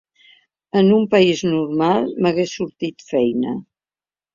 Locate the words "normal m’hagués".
1.51-2.59